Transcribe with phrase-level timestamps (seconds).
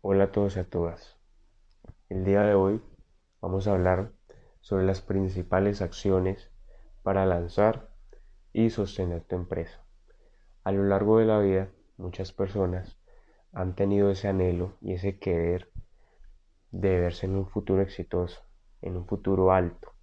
[0.00, 1.18] Hola a todos y a todas.
[2.08, 2.80] El día de hoy
[3.40, 4.12] vamos a hablar
[4.60, 6.52] sobre las principales acciones
[7.02, 7.90] para lanzar
[8.52, 9.84] y sostener tu empresa.
[10.62, 12.96] A lo largo de la vida, muchas personas
[13.52, 15.72] han tenido ese anhelo y ese querer
[16.70, 18.42] de verse en un futuro exitoso,
[18.82, 19.94] en un futuro alto,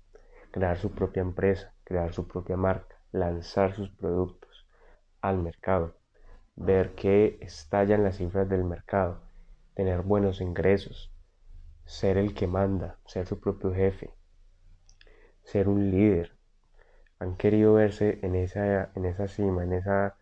[0.51, 4.67] crear su propia empresa, crear su propia marca, lanzar sus productos
[5.21, 5.95] al mercado,
[6.55, 9.21] ver que estallan las cifras del mercado,
[9.73, 11.11] tener buenos ingresos,
[11.85, 14.13] ser el que manda, ser su propio jefe,
[15.43, 16.37] ser un líder.
[17.19, 20.15] Han querido verse en esa, en esa cima, en, esa,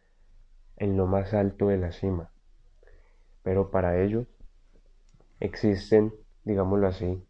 [0.77, 2.31] en lo más alto de la cima.
[3.43, 4.25] Pero para ello
[5.39, 7.25] existen, digámoslo así,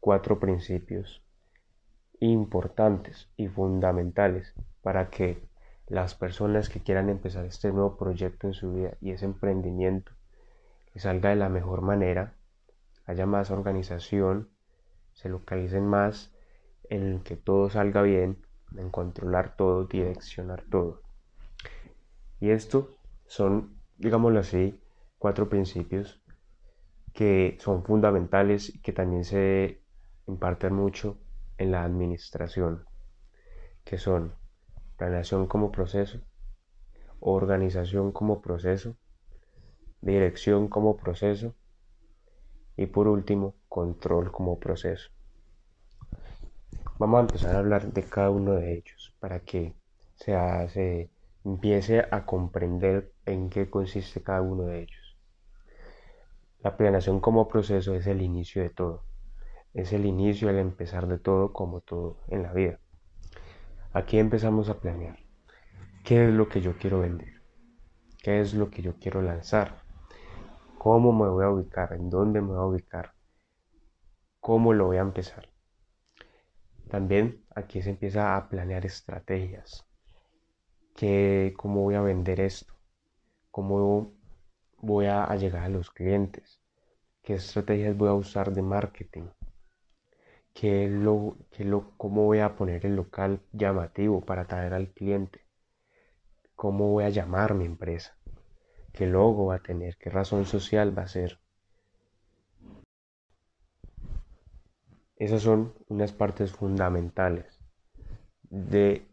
[0.00, 1.23] cuatro principios
[2.20, 5.42] importantes y fundamentales para que
[5.86, 10.12] las personas que quieran empezar este nuevo proyecto en su vida y ese emprendimiento
[10.92, 12.34] que salga de la mejor manera,
[13.06, 14.48] haya más organización,
[15.12, 16.32] se localicen más
[16.88, 18.38] en que todo salga bien,
[18.76, 21.02] en controlar todo, direccionar todo.
[22.40, 24.80] Y esto son, digámoslo así,
[25.18, 26.20] cuatro principios
[27.12, 29.80] que son fundamentales y que también se
[30.26, 31.18] imparten mucho
[31.58, 32.84] en la administración,
[33.84, 34.34] que son
[34.96, 36.20] planeación como proceso,
[37.20, 38.96] organización como proceso,
[40.00, 41.54] dirección como proceso
[42.76, 45.10] y por último control como proceso.
[46.98, 49.74] Vamos a empezar a hablar de cada uno de ellos para que
[50.16, 51.10] se,
[51.44, 55.16] empiece a comprender en qué consiste cada uno de ellos.
[56.60, 59.02] La planeación como proceso es el inicio de todo,
[59.74, 62.80] es el inicio, el empezar de todo como todo en la vida.
[63.92, 65.18] Aquí empezamos a planear.
[66.04, 67.42] ¿Qué es lo que yo quiero vender?
[68.22, 69.84] ¿Qué es lo que yo quiero lanzar?
[70.84, 73.14] cómo me voy a ubicar, en dónde me voy a ubicar,
[74.38, 75.48] cómo lo voy a empezar.
[76.90, 79.86] También aquí se empieza a planear estrategias,
[80.94, 82.74] que, cómo voy a vender esto,
[83.50, 84.12] cómo
[84.76, 86.60] voy a, llegar a los clientes,
[87.22, 89.28] qué estrategias voy a usar de marketing,
[90.54, 95.42] qué lo, qué lo, cómo voy a poner el local llamativo para atraer al cliente,
[96.54, 98.16] cómo voy a llamar mi empresa
[98.94, 101.40] qué logo va a tener, qué razón social va a ser.
[105.16, 107.60] Esas son unas partes fundamentales
[108.42, 109.06] de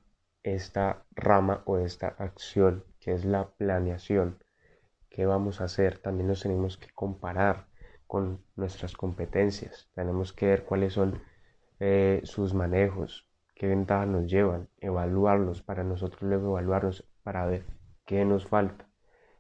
[0.44, 4.44] esta rama o esta acción que es la planeación.
[5.10, 5.98] ¿Qué vamos a hacer?
[5.98, 7.68] También nos tenemos que comparar
[8.08, 9.90] con nuestras competencias.
[9.96, 11.22] Tenemos que ver cuáles son
[11.82, 17.66] eh, sus manejos, qué ventajas nos llevan, evaluarlos para nosotros luego evaluarnos para ver
[18.06, 18.88] qué nos falta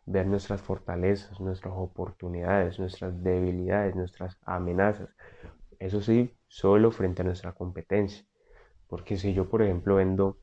[0.05, 5.09] ver nuestras fortalezas, nuestras oportunidades, nuestras debilidades, nuestras amenazas.
[5.79, 8.25] Eso sí, solo frente a nuestra competencia.
[8.87, 10.39] Porque si yo, por ejemplo, vendo,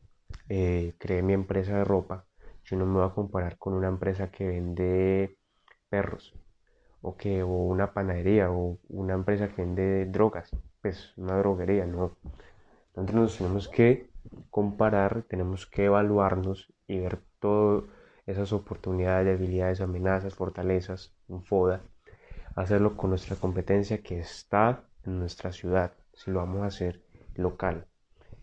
[0.49, 2.27] eh, creé mi empresa de ropa,
[2.65, 5.39] yo no me voy a comparar con una empresa que vende
[5.89, 6.35] perros
[7.03, 10.51] o que o una panadería o una empresa que vende drogas,
[10.83, 12.17] pues una droguería, no.
[12.89, 14.11] Entonces nos tenemos que
[14.51, 17.89] comparar, tenemos que evaluarnos y ver todo
[18.27, 21.83] esas oportunidades, debilidades, amenazas, fortalezas, un FODA,
[22.57, 27.03] hacerlo con nuestra competencia que está en nuestra ciudad, si lo vamos a hacer
[27.35, 27.87] local,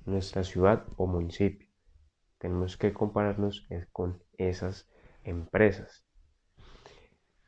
[0.05, 1.67] nuestra ciudad o municipio.
[2.37, 4.89] Tenemos que compararnos con esas
[5.23, 6.05] empresas.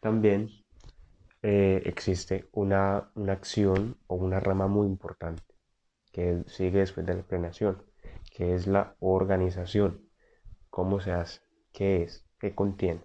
[0.01, 0.49] También
[1.43, 5.43] eh, existe una, una acción o una rama muy importante
[6.11, 7.83] que sigue después de la planeación,
[8.35, 10.09] que es la organización.
[10.69, 11.41] ¿Cómo se hace?
[11.71, 12.27] ¿Qué es?
[12.39, 13.01] que contiene.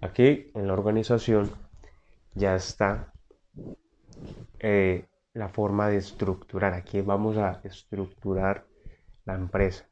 [0.00, 1.50] Aquí en la organización
[2.34, 3.12] ya está
[4.58, 6.74] eh, la forma de estructurar.
[6.74, 8.66] Aquí vamos a estructurar
[9.24, 9.88] la empresa.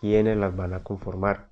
[0.00, 1.50] ¿Quiénes las van a conformar?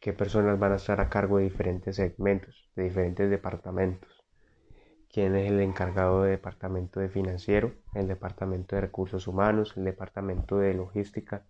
[0.00, 4.13] ¿Qué personas van a estar a cargo de diferentes segmentos, de diferentes departamentos?
[5.14, 10.58] ¿Quién es el encargado de departamento de financiero, el departamento de recursos humanos, el departamento
[10.58, 11.46] de logística,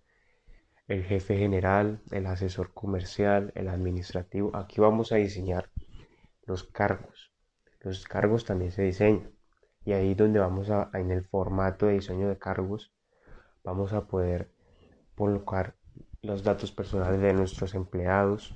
[0.86, 4.54] el jefe general, el asesor comercial, el administrativo.
[4.54, 5.70] Aquí vamos a diseñar
[6.42, 7.32] los cargos.
[7.80, 9.30] Los cargos también se diseñan.
[9.82, 12.92] Y ahí donde vamos a, en el formato de diseño de cargos,
[13.64, 14.52] vamos a poder
[15.14, 15.74] colocar
[16.20, 18.54] los datos personales de nuestros empleados,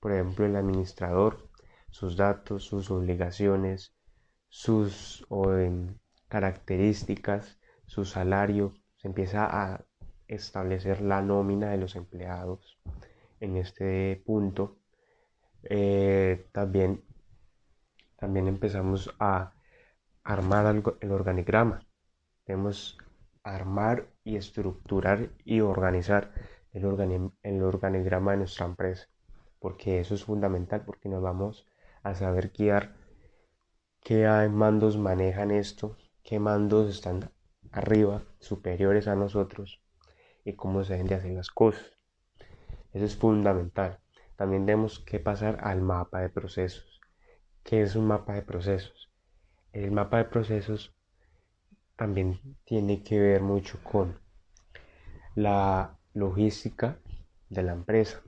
[0.00, 1.48] por ejemplo el administrador,
[1.90, 3.94] sus datos, sus obligaciones,
[4.48, 5.26] sus
[6.28, 9.84] características, su salario, se empieza a
[10.26, 12.78] establecer la nómina de los empleados,
[13.40, 14.78] en este punto,
[15.62, 17.04] eh, también,
[18.16, 19.52] también empezamos a
[20.24, 21.86] armar el organigrama.
[22.46, 22.98] Debemos
[23.42, 26.32] armar y estructurar y organizar
[26.72, 26.84] el,
[27.42, 29.08] el organigrama de nuestra empresa,
[29.58, 31.66] porque eso es fundamental, porque nos vamos
[32.02, 32.94] a saber guiar
[34.08, 37.30] qué mandos manejan esto, qué mandos están
[37.72, 39.82] arriba, superiores a nosotros
[40.46, 41.92] y cómo se deben de hacer las cosas.
[42.94, 44.00] Eso es fundamental.
[44.34, 47.02] También tenemos que pasar al mapa de procesos.
[47.62, 49.10] ¿Qué es un mapa de procesos?
[49.74, 50.96] El mapa de procesos
[51.94, 54.18] también tiene que ver mucho con
[55.34, 56.98] la logística
[57.50, 58.22] de la empresa.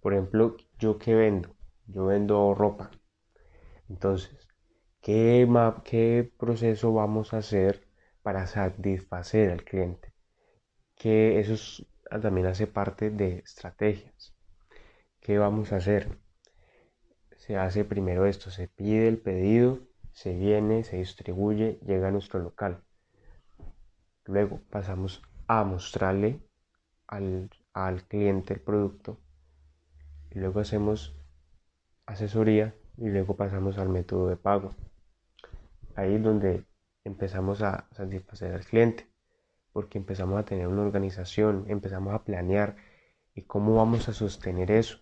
[0.00, 1.54] Por ejemplo, yo que vendo,
[1.86, 2.90] yo vendo ropa.
[3.88, 4.49] Entonces,
[5.02, 5.46] ¿qué,
[5.84, 7.86] qué proceso vamos a hacer
[8.22, 10.12] para satisfacer al cliente?
[10.96, 11.84] Que eso
[12.22, 14.34] también hace parte de estrategias.
[15.20, 16.18] ¿Qué vamos a hacer?
[17.36, 19.80] Se hace primero esto, se pide el pedido,
[20.12, 22.84] se viene, se distribuye, llega a nuestro local.
[24.24, 26.40] Luego pasamos a mostrarle
[27.06, 29.18] al, al cliente el producto.
[30.30, 31.14] Y luego hacemos
[32.06, 34.74] asesoría y luego pasamos al método de pago.
[36.00, 36.64] Ahí es donde
[37.04, 39.06] empezamos a satisfacer al cliente,
[39.70, 42.76] porque empezamos a tener una organización, empezamos a planear
[43.34, 44.98] y cómo vamos a sostener eso,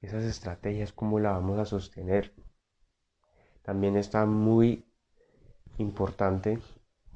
[0.00, 2.34] esas estrategias, cómo la vamos a sostener.
[3.62, 4.84] También está muy
[5.78, 6.58] importante,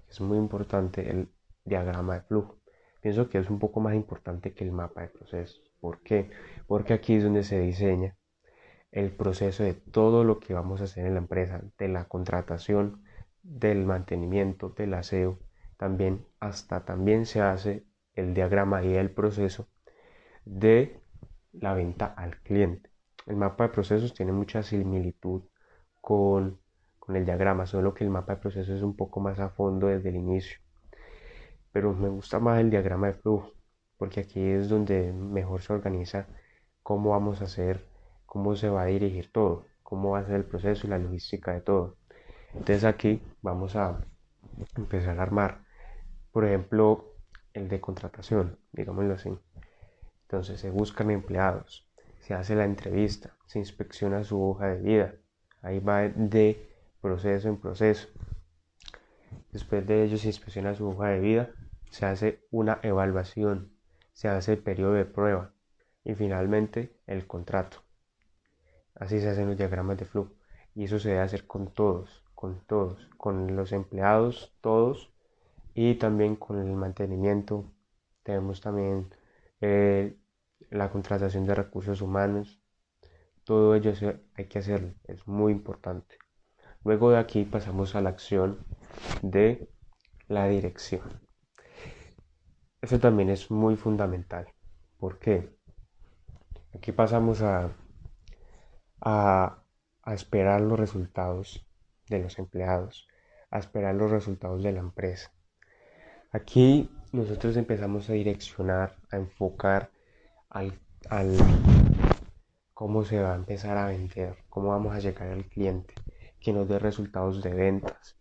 [0.08, 1.28] es muy importante el
[1.64, 2.60] diagrama de flujo.
[3.00, 5.72] Pienso que es un poco más importante que el mapa de procesos.
[5.80, 6.30] ¿Por qué?
[6.68, 8.16] Porque aquí es donde se diseña
[8.92, 13.03] el proceso de todo lo que vamos a hacer en la empresa, de la contratación,
[13.44, 15.38] del mantenimiento, del aseo,
[15.78, 19.68] también hasta también se hace el diagrama y el proceso
[20.46, 21.00] de
[21.52, 22.90] la venta al cliente.
[23.26, 25.42] El mapa de procesos tiene mucha similitud
[26.00, 26.60] con,
[26.98, 29.88] con el diagrama, solo que el mapa de procesos es un poco más a fondo
[29.88, 30.58] desde el inicio
[31.72, 33.52] pero me gusta más el diagrama de flujo,
[33.98, 36.28] porque aquí es donde mejor se organiza
[36.82, 37.88] cómo vamos a hacer,
[38.26, 41.52] cómo se va a dirigir todo, cómo va a ser el proceso y la logística
[41.52, 41.96] de todo.
[42.54, 44.00] Entonces aquí vamos a
[44.76, 45.64] empezar a armar,
[46.32, 47.14] por ejemplo,
[47.52, 49.38] el de contratación, digámoslo así.
[50.22, 51.86] Entonces se buscan empleados,
[52.20, 55.14] se hace la entrevista, se inspecciona su hoja de vida,
[55.62, 56.70] ahí va de
[57.00, 58.08] proceso en proceso.
[59.52, 61.50] Después de ello se inspecciona su hoja de vida
[61.94, 63.72] se hace una evaluación,
[64.14, 65.52] se hace el periodo de prueba
[66.02, 67.84] y finalmente el contrato.
[68.96, 70.32] Así se hacen los diagramas de flujo
[70.74, 75.12] y eso se debe hacer con todos, con todos, con los empleados, todos
[75.74, 77.72] y también con el mantenimiento.
[78.22, 79.14] Tenemos también
[79.60, 80.16] eh,
[80.70, 82.60] la contratación de recursos humanos.
[83.44, 83.92] Todo ello
[84.34, 86.16] hay que hacerlo, es muy importante.
[86.84, 88.58] Luego de aquí pasamos a la acción
[89.22, 89.70] de
[90.28, 91.20] la dirección.
[92.80, 94.46] Eso también es muy fundamental.
[94.98, 95.56] ¿Por qué?
[96.74, 97.70] Aquí pasamos a,
[99.00, 99.62] a,
[100.06, 101.66] esperar los resultados
[102.08, 103.08] de los empleados,
[103.50, 105.32] a esperar los resultados de la empresa.
[106.32, 109.90] Aquí nosotros empezamos a direccionar, a enfocar
[110.50, 111.36] al, al,
[112.72, 115.94] cómo se va a empezar a vender, cómo vamos a llegar al cliente,
[116.40, 118.16] que nos dé resultados de ventas,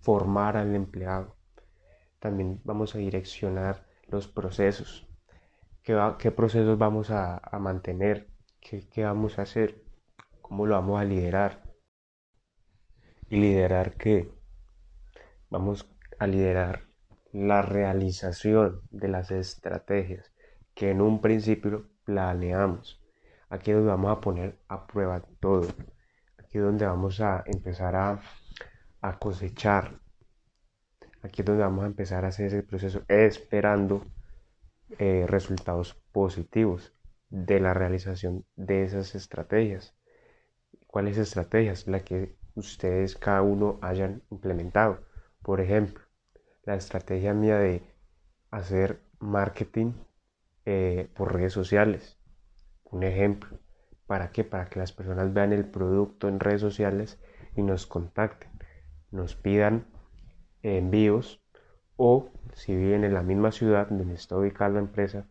[0.00, 1.36] formar al empleado.
[2.18, 5.06] También vamos a direccionar los procesos,
[5.82, 8.28] qué, procesos vamos a, mantener,
[8.60, 9.84] ¿Qué, qué vamos a hacer,
[10.40, 11.67] cómo lo vamos a liderar.
[13.30, 14.30] ¿Y liderar qué?
[15.50, 16.82] Vamos a liderar
[17.32, 20.32] la realización de las estrategias
[20.74, 23.00] que en un principio planeamos.
[23.50, 25.68] Aquí es donde vamos a poner a prueba todo.
[26.38, 28.20] Aquí es donde vamos a empezar a,
[29.00, 30.00] a cosechar
[31.22, 34.06] Aquí es donde vamos a empezar a hacer ese proceso esperando
[34.98, 36.94] eh, resultados positivos
[37.28, 39.96] de la realización de esas estrategias.
[40.86, 41.86] ¿Cuáles estrategias?
[41.86, 45.00] Las que ustedes cada uno hayan implementado.
[45.42, 46.04] Por ejemplo,
[46.64, 47.82] la estrategia mía de
[48.50, 49.92] hacer marketing
[50.64, 52.18] eh, por redes sociales.
[52.84, 53.58] Un ejemplo.
[54.06, 54.44] ¿Para qué?
[54.44, 57.18] Para que las personas vean el producto en redes sociales
[57.56, 58.50] y nos contacten,
[59.10, 59.86] nos pidan
[60.62, 61.42] envíos
[61.96, 65.26] o si viven en la misma ciudad donde está ubicada la empresa,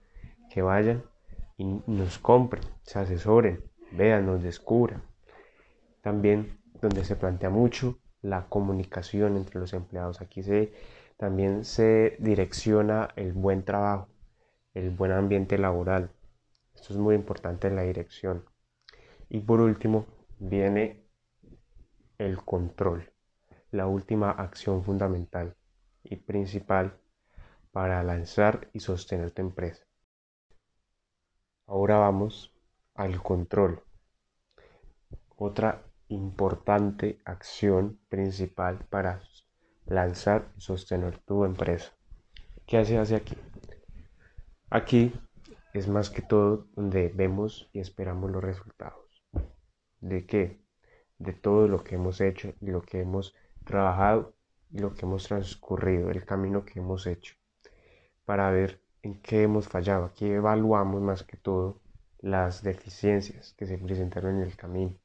[0.50, 1.04] que vayan
[1.58, 5.02] y nos compren, se asesoren, vean, nos descubran.
[6.02, 10.22] También donde se plantea mucho la comunicación entre los empleados.
[10.22, 10.74] Aquí se,
[11.18, 14.10] también se direcciona el buen trabajo,
[14.74, 16.12] el buen ambiente laboral.
[16.76, 18.46] Esto es muy importante en la dirección.
[19.30, 20.06] Y por último
[20.40, 21.08] viene
[22.18, 23.12] el control,
[23.72, 25.56] la última acción fundamental
[26.04, 26.98] y principal
[27.72, 29.86] para lanzar y sostener tu empresa.
[31.66, 32.54] Ahora vamos
[32.96, 33.84] al control.
[35.36, 39.22] Otra importante acción principal para
[39.86, 41.94] lanzar y sostener tu empresa.
[42.66, 43.38] ¿Qué se hace aquí?
[44.70, 45.14] Aquí
[45.74, 49.24] es más que todo donde vemos y esperamos los resultados.
[50.02, 50.62] ¿De qué?
[51.18, 53.34] De todo lo que hemos hecho y lo que hemos
[53.64, 54.36] trabajado
[54.72, 57.36] y lo que hemos transcurrido, el camino que hemos hecho,
[58.26, 60.06] para ver en qué hemos fallado.
[60.06, 61.82] Aquí evaluamos más que todo
[62.20, 64.96] las deficiencias que se presentaron en el camino,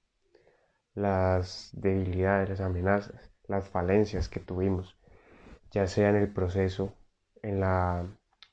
[0.94, 4.96] las debilidades, las amenazas, las falencias que tuvimos,
[5.70, 6.94] ya sea en el proceso,
[7.42, 8.06] en, la,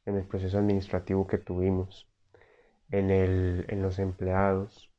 [0.06, 2.08] en el proceso administrativo que tuvimos,
[2.90, 4.92] en, el, en los empleados,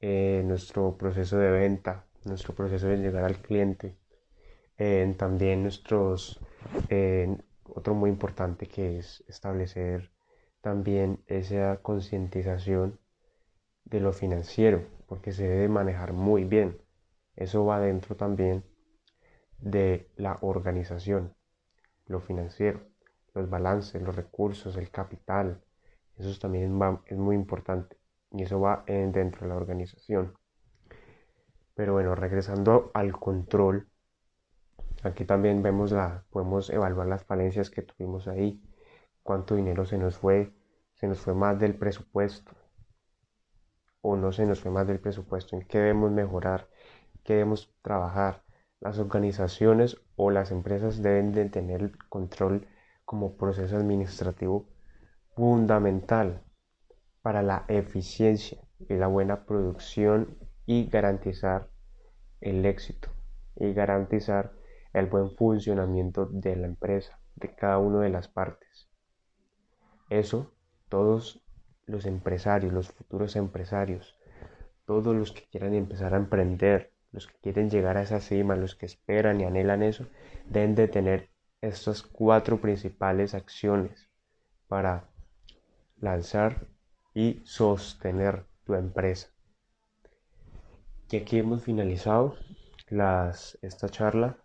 [0.00, 3.96] en nuestro proceso de venta, nuestro proceso de llegar al cliente,
[4.76, 6.40] en también nuestros,
[7.64, 10.12] otro muy importante que es establecer
[10.60, 12.98] también esa concientización
[13.90, 16.78] de lo financiero, porque se debe manejar muy bien.
[17.36, 18.64] Eso va dentro también
[19.58, 21.34] de la organización,
[22.06, 22.80] lo financiero,
[23.34, 25.62] los balances, los recursos, el capital.
[26.16, 27.96] Eso también es muy importante
[28.32, 30.34] y eso va dentro de la organización.
[31.74, 33.88] Pero bueno, regresando al control,
[35.04, 38.60] aquí también vemos la, podemos evaluar las falencias que tuvimos ahí,
[39.22, 40.52] cuánto dinero se nos fue,
[40.94, 42.57] se nos fue más del presupuesto
[44.08, 46.68] o no se nos fue más del presupuesto, en qué debemos mejorar,
[47.24, 48.42] qué debemos trabajar.
[48.80, 52.66] Las organizaciones o las empresas deben de tener control
[53.04, 54.68] como proceso administrativo
[55.34, 56.42] fundamental
[57.22, 61.68] para la eficiencia y la buena producción y garantizar
[62.40, 63.10] el éxito
[63.56, 64.52] y garantizar
[64.92, 68.88] el buen funcionamiento de la empresa, de cada una de las partes.
[70.08, 70.52] Eso
[70.88, 71.42] todos
[71.88, 74.16] los empresarios, los futuros empresarios,
[74.84, 78.74] todos los que quieran empezar a emprender, los que quieren llegar a esa cima, los
[78.74, 80.06] que esperan y anhelan eso,
[80.48, 81.30] deben de tener
[81.60, 84.08] estas cuatro principales acciones
[84.68, 85.08] para
[85.96, 86.68] lanzar
[87.14, 89.28] y sostener tu empresa.
[91.10, 92.36] Y aquí hemos finalizado
[93.62, 94.36] esta charla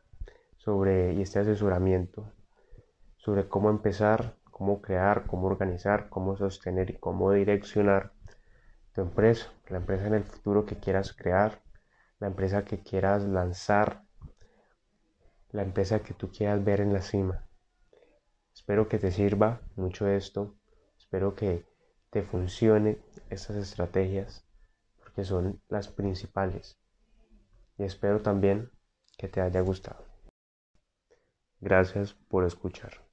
[0.58, 2.32] sobre y este asesoramiento
[3.18, 8.14] sobre cómo empezar cómo crear, cómo organizar, cómo sostener y cómo direccionar
[8.94, 11.64] tu empresa, la empresa en el futuro que quieras crear,
[12.20, 14.04] la empresa que quieras lanzar,
[15.50, 17.48] la empresa que tú quieras ver en la cima.
[18.54, 20.56] Espero que te sirva mucho esto,
[21.00, 21.66] espero que
[22.12, 23.00] te funcione
[23.32, 24.46] estas estrategias
[25.00, 26.78] porque son las principales
[27.80, 28.70] y espero también
[29.18, 30.06] que te haya gustado.
[31.60, 33.13] Gracias por escuchar.